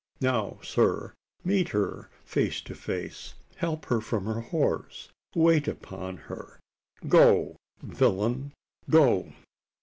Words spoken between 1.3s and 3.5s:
meet her face to face